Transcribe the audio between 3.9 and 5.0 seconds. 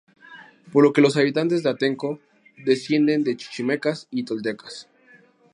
y toltecas.